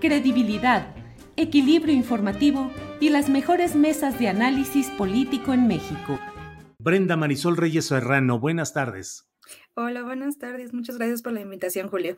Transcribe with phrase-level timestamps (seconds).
[0.00, 0.94] credibilidad,
[1.36, 6.18] equilibrio informativo y las mejores mesas de análisis político en México.
[6.78, 9.28] Brenda Marisol Reyes Serrano, buenas tardes.
[9.74, 10.72] Hola, buenas tardes.
[10.72, 12.16] Muchas gracias por la invitación, Julio.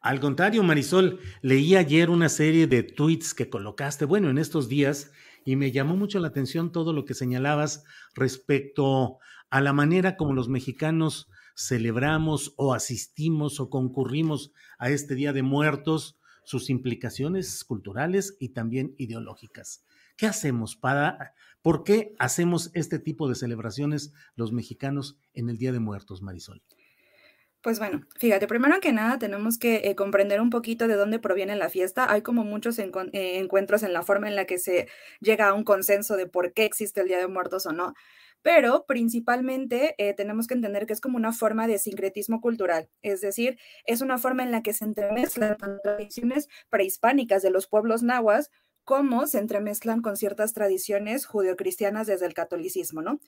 [0.00, 5.10] Al contrario, Marisol, leí ayer una serie de tweets que colocaste, bueno, en estos días,
[5.44, 9.18] y me llamó mucho la atención todo lo que señalabas respecto
[9.50, 15.42] a la manera como los mexicanos celebramos o asistimos o concurrimos a este Día de
[15.42, 19.84] Muertos, sus implicaciones culturales y también ideológicas.
[20.16, 25.72] ¿Qué hacemos para, por qué hacemos este tipo de celebraciones los mexicanos en el Día
[25.72, 26.62] de Muertos, Marisol?
[27.62, 31.56] Pues bueno, fíjate, primero que nada tenemos que eh, comprender un poquito de dónde proviene
[31.56, 32.10] la fiesta.
[32.10, 34.86] Hay como muchos eh, encuentros en la forma en la que se
[35.20, 37.94] llega a un consenso de por qué existe el Día de Muertos o no
[38.42, 43.20] pero principalmente eh, tenemos que entender que es como una forma de sincretismo cultural, es
[43.20, 48.50] decir, es una forma en la que se entremezclan tradiciones prehispánicas de los pueblos nahuas
[48.86, 53.18] cómo se entremezclan con ciertas tradiciones judeocristianas desde el catolicismo, ¿no?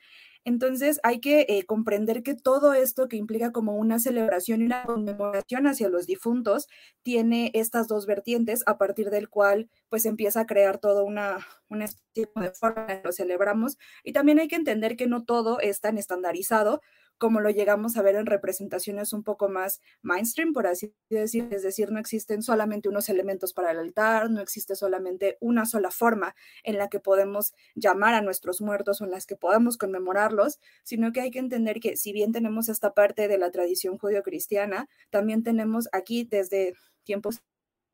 [0.45, 4.85] Entonces hay que eh, comprender que todo esto que implica como una celebración y una
[4.85, 6.69] conmemoración hacia los difuntos
[7.03, 11.87] tiene estas dos vertientes a partir del cual pues empieza a crear toda una, una
[11.87, 15.81] especie de forma en lo celebramos y también hay que entender que no todo es
[15.81, 16.81] tan estandarizado
[17.19, 21.63] como lo llegamos a ver en representaciones un poco más mainstream, por así decir, es
[21.63, 26.35] decir, no existen solamente unos elementos para el altar, no existe solamente una sola forma
[26.63, 31.13] en la que podemos llamar a nuestros muertos o en las que podamos conmemorarlos, sino
[31.13, 35.43] que hay que entender que si bien tenemos esta parte de la tradición judío-cristiana, también
[35.43, 36.75] tenemos aquí desde
[37.05, 37.43] tiempos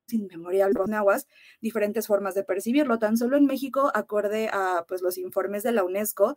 [0.09, 1.27] inmemorial los nahuas,
[1.63, 2.99] diferentes formas de percibirlo.
[2.99, 6.37] Tan solo en México, acorde a pues, los informes de la UNESCO,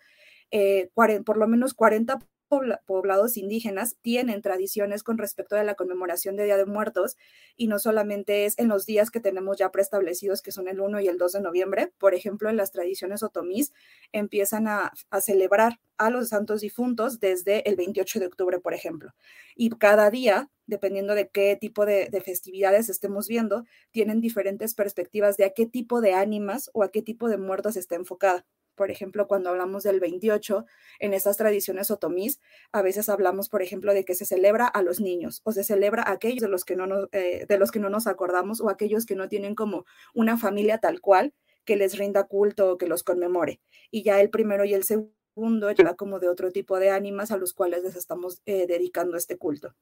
[0.51, 6.45] eh, por lo menos 40 poblados indígenas tienen tradiciones con respecto a la conmemoración de
[6.45, 7.17] Día de Muertos
[7.55, 11.01] y no solamente es en los días que tenemos ya preestablecidos, que son el 1
[11.01, 11.91] y el 2 de noviembre.
[11.97, 13.73] Por ejemplo, en las tradiciones otomís
[14.11, 14.91] empiezan a,
[15.21, 19.13] celebrar a los santos difuntos desde el 28 de octubre, por ejemplo.
[19.55, 25.37] Y cada día, dependiendo de qué tipo de, de festividades estemos viendo, tienen diferentes perspectivas
[25.37, 28.45] de a qué tipo de ánimas o a qué tipo de muertos está enfocada
[28.77, 30.65] por ejemplo, cuando hablamos del 28,
[30.99, 32.39] en esas tradiciones otomís,
[32.71, 36.03] a veces hablamos, por ejemplo, de que se celebra a los niños o se celebra
[36.03, 38.69] a aquellos de los que no nos, eh, de los que no nos acordamos o
[38.69, 41.33] aquellos que no tienen como una familia tal cual
[41.65, 43.59] que les rinda culto o que los conmemore.
[43.91, 47.37] Y ya el primero y el segundo ya como de otro tipo de ánimas a
[47.37, 49.75] los cuales les estamos eh, dedicando este culto.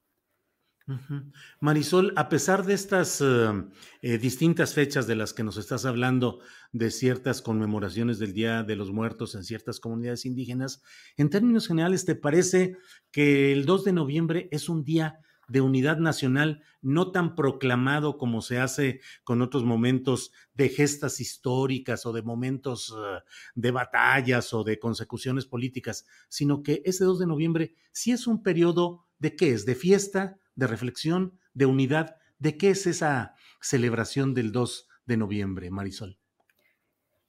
[1.60, 3.26] Marisol, a pesar de estas eh,
[4.02, 6.40] eh, distintas fechas de las que nos estás hablando,
[6.72, 10.82] de ciertas conmemoraciones del Día de los Muertos en ciertas comunidades indígenas,
[11.16, 12.76] en términos generales, ¿te parece
[13.10, 18.42] que el 2 de noviembre es un día de unidad nacional no tan proclamado como
[18.42, 23.22] se hace con otros momentos de gestas históricas o de momentos eh,
[23.54, 28.42] de batallas o de consecuciones políticas, sino que ese 2 de noviembre sí es un
[28.42, 32.16] periodo de qué es, de fiesta, de reflexión, de unidad.
[32.38, 36.18] ¿De qué es esa celebración del 2 de noviembre, Marisol?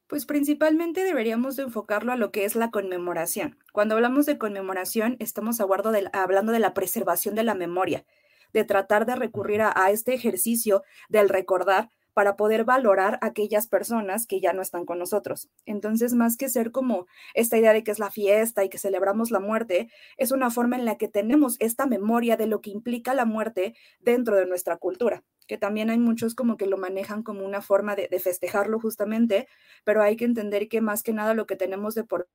[0.08, 3.60] Pues principalmente deberíamos de enfocarlo a lo que es la conmemoración.
[3.74, 8.06] Cuando hablamos de conmemoración, estamos hablando de la preservación de la memoria,
[8.54, 14.42] de tratar de recurrir a este ejercicio del recordar para poder valorar aquellas personas que
[14.42, 15.52] ya no están con nosotros.
[15.68, 17.06] Entonces, más que ser como
[17.36, 20.78] esta idea de que es la fiesta y que celebramos la muerte, es una forma
[20.78, 24.78] en la que tenemos esta memoria de lo que implica la muerte dentro de nuestra
[24.78, 25.24] cultura.
[25.48, 29.48] que también hay muchos como que lo manejan como una forma de festejarlo justamente,
[29.84, 32.28] pero hay que entender que más que nada lo que tenemos de por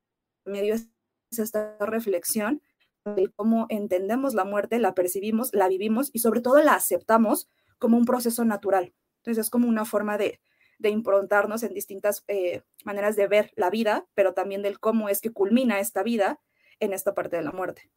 [0.45, 0.87] medio es
[1.37, 2.61] esta reflexión
[3.03, 7.49] de cómo entendemos la muerte, la percibimos, la vivimos y sobre todo la aceptamos
[7.79, 8.93] como un proceso natural.
[9.23, 10.41] Entonces es como una forma de,
[10.79, 15.21] de improntarnos en distintas eh, maneras de ver la vida, pero también del cómo es
[15.21, 16.41] que culmina esta vida
[16.81, 17.89] en esta parte de la muerte.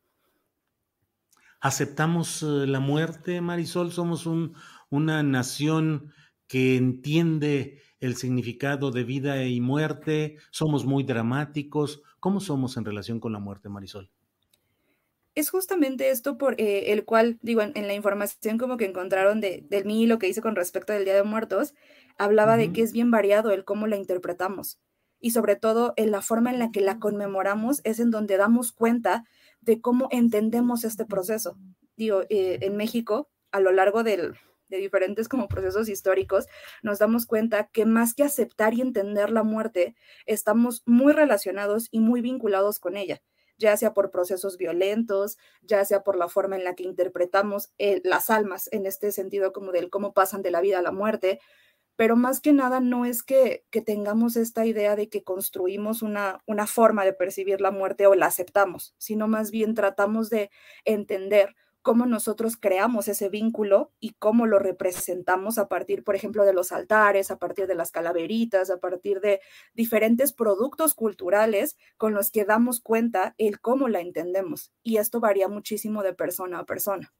[1.61, 3.91] ¿Aceptamos eh, la muerte, Marisol?
[3.91, 4.55] ¿Somos un,
[4.89, 6.13] una nación
[6.47, 10.37] que entiende el significado de vida y muerte?
[10.53, 12.03] ¿Somos muy dramáticos?
[12.21, 14.11] ¿Cómo somos en relación con la muerte, Marisol?
[15.37, 19.65] Es justamente esto por eh, el cual, digo, en, la información como que encontraron de,
[19.69, 21.75] del mí lo que hice con respecto del Día de Muertos,
[22.17, 24.81] hablaba de que es bien variado el cómo la interpretamos.
[25.21, 28.73] Y sobre todo en la forma en la que la conmemoramos es en donde damos
[28.73, 29.25] cuenta
[29.61, 31.59] de cómo entendemos este proceso.
[31.97, 34.35] Digo, eh, en México, a lo largo del,
[34.69, 36.47] de diferentes como procesos históricos,
[36.83, 42.01] nos damos cuenta que más que aceptar y entender la muerte, estamos muy relacionados y
[42.01, 43.21] muy vinculados con ella
[43.59, 48.01] ya sea por procesos violentos, ya sea por la forma en la que interpretamos eh,
[48.05, 51.41] las almas, en este sentido como del cómo pasan de la vida a la muerte,
[51.97, 56.43] pero más que nada no es que, que tengamos esta idea de que construimos una,
[56.47, 60.51] una forma de percibir la muerte o la aceptamos, sino más bien tratamos de
[60.85, 61.57] entender
[61.87, 66.73] cómo nosotros creamos ese vínculo y cómo lo representamos a partir, por ejemplo, de los
[66.73, 69.41] altares, a partir de las calaveritas, a partir de
[69.73, 74.73] diferentes productos culturales con los que damos cuenta el cómo la entendemos.
[74.83, 77.15] Y esto varía muchísimo de persona a persona.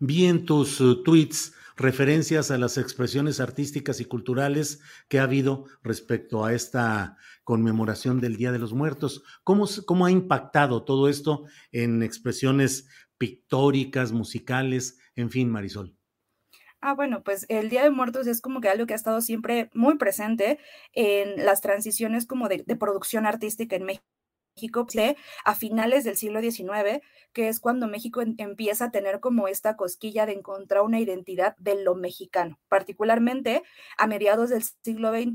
[0.00, 5.66] Vi en tus uh, tweets referencias a las expresiones artísticas y culturales que ha habido
[5.82, 9.22] respecto a esta conmemoración del Día de los Muertos.
[9.44, 12.88] ¿Cómo, cómo ha impactado todo esto en expresiones
[13.18, 15.96] pictóricas, musicales, en fin, Marisol.
[16.80, 19.70] Ah, bueno, pues el Día de Muertos es como que algo que ha estado siempre
[19.74, 20.58] muy presente
[20.92, 24.86] en las transiciones como de, producción artística en México
[25.44, 27.00] a finales del siglo XIX,
[27.32, 31.82] que es cuando México empieza a tener como esta cosquilla de encontrar una identidad de
[31.82, 33.62] lo mexicano, particularmente
[33.98, 35.32] a mediados del siglo XX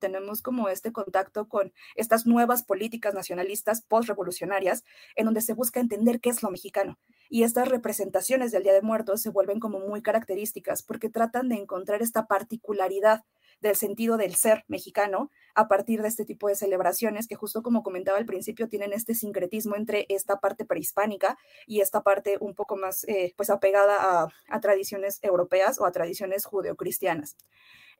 [0.00, 6.20] tenemos como este contacto con estas nuevas políticas nacionalistas postrevolucionarias en donde se busca entender
[6.20, 6.98] qué es lo mexicano.
[7.28, 11.56] Y estas representaciones del Día de Muertos se vuelven como muy características porque tratan de
[11.56, 13.22] encontrar esta particularidad
[13.60, 17.82] del sentido del ser mexicano a partir de este tipo de celebraciones que justo como
[17.82, 22.76] comentaba al principio tienen este sincretismo entre esta parte prehispánica y esta parte un poco
[22.76, 27.36] más eh, pues apegada a, a tradiciones europeas o a tradiciones judeocristianas.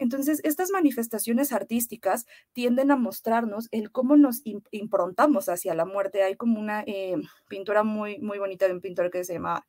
[0.00, 2.24] Entonces, estas manifestaciones artísticas
[2.54, 6.22] tienden a mostrarnos el cómo nos improntamos hacia la muerte.
[6.22, 7.16] Hay como una eh,
[7.48, 9.66] pintura muy, muy bonita de un pintor que se llama,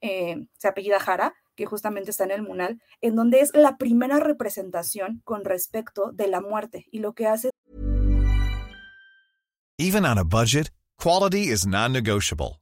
[0.00, 4.20] eh, se apellida Jara, que justamente está en el Munal, en donde es la primera
[4.20, 7.50] representación con respecto de la muerte y lo que hace.
[9.78, 12.61] Even on a budget, quality is non-negotiable.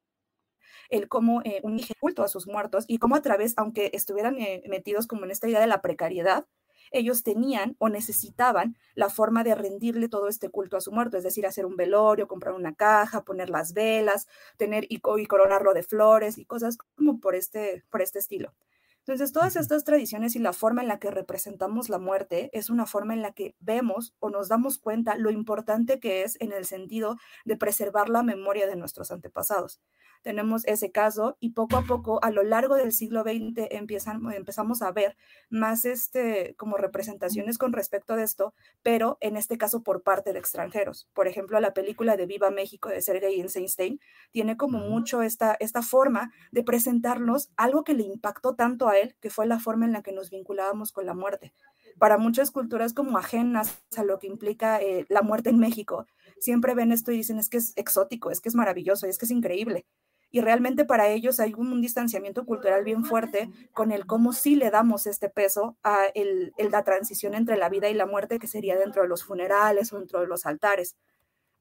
[0.91, 4.63] El cómo eh, un culto a sus muertos y cómo a través, aunque estuvieran eh,
[4.69, 6.45] metidos como en esta idea de la precariedad,
[6.91, 11.23] ellos tenían o necesitaban la forma de rendirle todo este culto a su muerto, es
[11.23, 15.83] decir, hacer un velorio, comprar una caja, poner las velas, tener y, y coronarlo de
[15.83, 18.53] flores y cosas como por este, por este estilo.
[18.99, 22.85] Entonces, todas estas tradiciones y la forma en la que representamos la muerte es una
[22.85, 26.65] forma en la que vemos o nos damos cuenta lo importante que es en el
[26.65, 29.81] sentido de preservar la memoria de nuestros antepasados.
[30.21, 34.81] Tenemos ese caso y poco a poco a lo largo del siglo XX empiezan, empezamos
[34.81, 35.17] a ver
[35.49, 40.39] más este, como representaciones con respecto a esto, pero en este caso por parte de
[40.39, 41.09] extranjeros.
[41.13, 43.99] Por ejemplo, la película de Viva México de Sergei Eisenstein
[44.31, 49.15] tiene como mucho esta, esta forma de presentarnos algo que le impactó tanto a él,
[49.19, 51.53] que fue la forma en la que nos vinculábamos con la muerte.
[51.99, 56.07] Para muchas culturas como ajenas a lo que implica eh, la muerte en México,
[56.39, 59.25] siempre ven esto y dicen es que es exótico, es que es maravilloso, es que
[59.25, 59.85] es increíble.
[60.31, 64.71] Y realmente para ellos hay un, distanciamiento cultural bien fuerte con el cómo sí le
[64.71, 68.77] damos este peso a el, la transición entre la vida y la muerte, que sería
[68.77, 70.95] dentro de los funerales o dentro de los altares.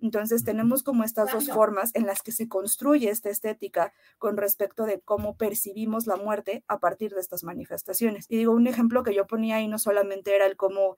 [0.00, 4.84] Entonces tenemos como estas dos formas en las que se construye esta estética con respecto
[4.86, 8.26] de cómo percibimos la muerte a partir de estas manifestaciones.
[8.28, 10.96] Y digo, un ejemplo que yo ponía ahí no solamente era el cómo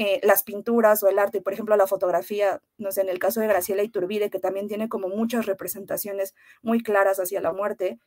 [0.00, 3.40] eh, las pinturas o el arte, por ejemplo, la fotografía, no sé, en el caso
[3.40, 7.98] de Graciela Iturbide, que también tiene como muchas representaciones muy claras hacia la muerte,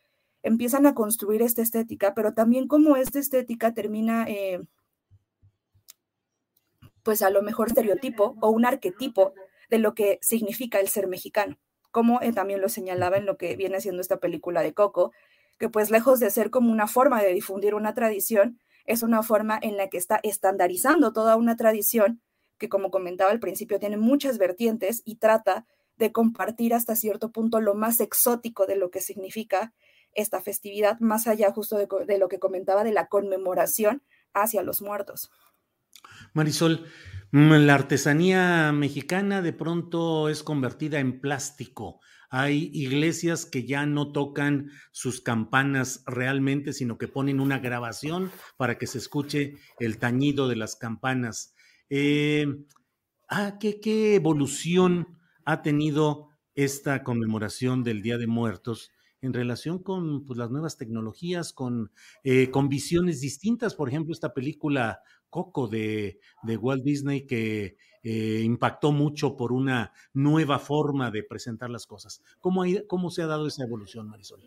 [0.42, 4.62] empiezan a construir esta estética, pero también como esta estética termina, eh,
[7.04, 9.34] pues a lo mejor estereotipo o un arquetipo
[9.70, 11.58] de lo que significa el ser mexicano,
[11.92, 15.12] como eh, también lo señalaba en lo que viene siendo esta película de Coco,
[15.60, 19.60] que pues lejos de ser como una forma de difundir una tradición, es una forma
[19.62, 22.22] en la que está estandarizando toda una tradición
[22.58, 25.66] que, como comentaba al principio, tiene muchas vertientes y trata
[25.98, 29.74] de compartir hasta cierto punto lo más exótico de lo que significa
[30.14, 35.32] esta festividad, más allá justo de, lo que comentaba de la conmemoración hacia los muertos.
[36.34, 36.86] Marisol,
[37.32, 42.00] la artesanía mexicana de pronto es convertida en plástico.
[42.34, 48.78] Hay iglesias que ya no tocan sus campanas realmente, sino que ponen una grabación para
[48.78, 51.54] que se escuche el tañido de las campanas.
[51.90, 52.48] Eh,
[53.28, 58.92] ah, ¿qué, evolución ha tenido esta conmemoración del Día de Muertos?
[59.22, 61.92] En relación con pues, las nuevas tecnologías, con,
[62.24, 63.76] eh, con visiones distintas.
[63.76, 69.94] Por ejemplo, esta película Coco de, de Walt Disney que eh, impactó mucho por una
[70.14, 72.22] nueva forma de presentar las cosas.
[72.40, 74.42] ¿Cómo, ¿Cómo se ha dado esa evolución, Marisol?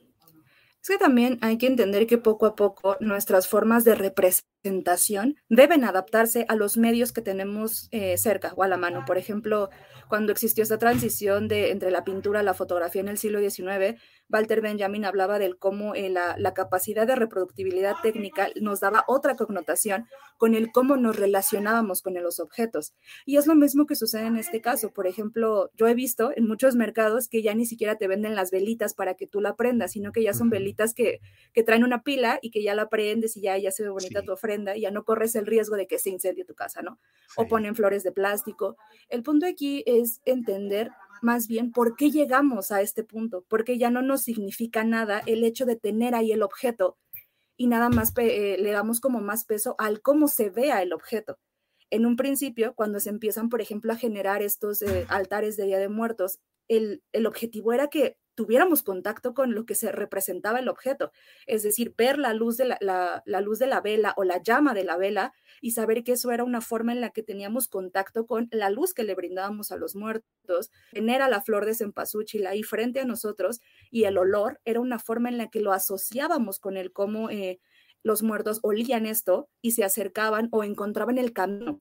[0.85, 5.83] Es que también hay que entender que poco a poco nuestras formas de representación deben
[5.83, 9.05] adaptarse a los medios que tenemos eh, cerca o a la mano.
[9.07, 9.71] Por ejemplo,
[10.11, 13.99] cuando existió esta transición de, entre la pintura y la fotografía en el siglo XIX,
[14.31, 19.37] Walter Benjamin hablaba del cómo eh, la, la, capacidad de reproductibilidad técnica nos daba otra
[19.37, 20.07] connotación
[20.39, 22.95] con el cómo nos relacionábamos con los objetos.
[23.27, 24.93] Y es lo mismo que sucede en este caso.
[24.93, 28.51] Por ejemplo, yo he visto en muchos mercados que ya ni siquiera te venden las
[28.51, 31.21] velitas para que tú la prendas, sino que ya son velitas que,
[31.53, 34.23] que traen una pila y que ya la prendes y ya, ya se ve bonita
[34.23, 36.99] tu ofrenda y ya no corres el riesgo de que se incendie tu casa, ¿no?
[37.37, 38.77] O ponen flores de plástico.
[39.09, 40.91] El punto aquí es entender
[41.25, 45.43] más bien por qué llegamos a este punto, porque ya no nos significa nada el
[45.43, 46.99] hecho de tener ahí el objeto
[47.57, 51.39] y nada más eh, le damos como más peso al cómo se vea el objeto.
[51.91, 55.79] En un principio, cuando se empiezan, por ejemplo, a generar estos eh, altares de Día
[55.79, 60.69] de Muertos, el, el objetivo era que tuviéramos contacto con lo que se representaba el
[60.69, 61.13] objeto,
[61.47, 64.85] es decir, ver la luz de la, luz de la vela o la llama de
[64.85, 68.49] la vela y saber que eso era una forma en la que teníamos contacto con
[68.51, 72.63] la luz que le brindábamos a los muertos, tener a la flor de cempasúchil ahí
[72.63, 73.61] frente a nosotros
[73.91, 77.61] y el olor era una forma en la que lo asociábamos con el cómo eh,
[78.03, 81.81] los muertos olían esto y se acercaban o encontraban el camino.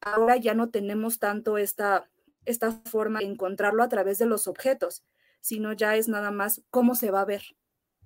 [0.00, 2.08] Ahora ya no tenemos tanto esta,
[2.44, 5.02] esta forma de encontrarlo a través de los objetos,
[5.40, 7.42] sino ya es nada más cómo se va a ver,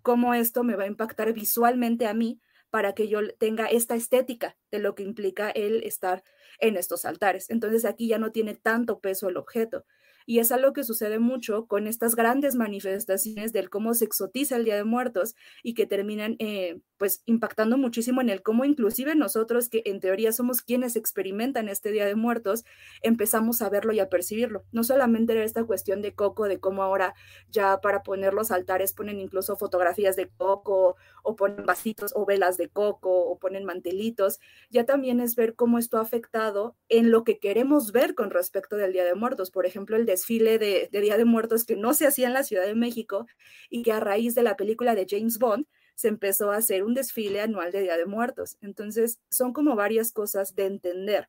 [0.02, 4.56] cómo esto me va a impactar visualmente a mí para que yo tenga esta estética
[4.70, 6.24] de lo que implica el estar
[6.58, 7.50] en estos altares.
[7.50, 9.84] Entonces aquí ya no tiene tanto peso el objeto,
[10.26, 14.64] y es algo que sucede mucho con estas grandes manifestaciones del cómo se exotiza el
[14.64, 19.68] Día de Muertos y que terminan eh, pues impactando muchísimo en el cómo inclusive nosotros
[19.68, 22.64] que en teoría somos quienes experimentan este Día de Muertos,
[23.00, 24.62] empezamos a verlo y a percibirlo.
[24.71, 27.16] No solamente era esta cuestión de coco, de cómo ahora
[27.50, 30.94] ya para poner los altares ponen incluso fotografías de coco
[31.25, 34.38] o ponen vasitos o velas de coco o ponen mantelitos,
[34.71, 38.76] ya también es ver cómo esto ha afectado en lo que queremos ver con respecto
[38.76, 39.50] del Día de Muertos.
[39.50, 42.64] Por ejemplo, el desfile de, Día de Muertos que no se hacía en la Ciudad
[42.64, 43.26] de México
[43.71, 45.66] y que a raíz de la película de James Bond
[46.02, 48.56] se empezó a hacer un desfile anual de Día de Muertos.
[48.61, 51.28] Entonces, son como varias cosas de entender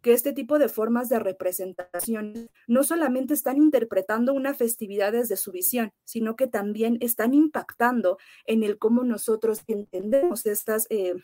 [0.00, 5.52] que este tipo de formas de representación no solamente están interpretando una festividad desde su
[5.52, 8.16] visión, sino que también están impactando
[8.46, 11.14] en el cómo nosotros entendemos estas, eh,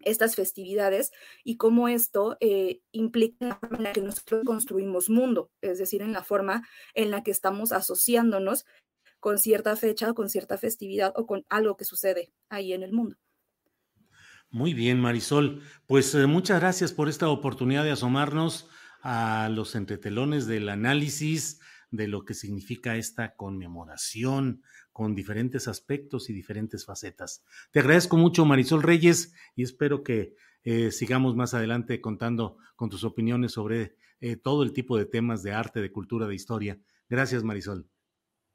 [0.00, 1.12] estas festividades
[1.44, 6.02] y cómo esto eh, implica la forma en la que nosotros construimos mundo, es decir,
[6.02, 8.66] en la forma en la que estamos asociándonos
[9.20, 12.92] con cierta fecha o con cierta festividad o con algo que sucede ahí en el
[12.92, 13.16] mundo.
[14.50, 15.62] Muy bien, Marisol.
[15.86, 18.68] Pues eh, muchas gracias por esta oportunidad de asomarnos
[19.02, 21.60] a los entretelones del análisis
[21.90, 27.44] de lo que significa esta conmemoración con diferentes aspectos y diferentes facetas.
[27.70, 30.34] Te agradezco mucho, Marisol Reyes, y espero que
[30.64, 35.42] eh, sigamos más adelante contando con tus opiniones sobre eh, todo el tipo de temas
[35.42, 36.80] de arte, de cultura, de historia.
[37.08, 37.88] Gracias, Marisol.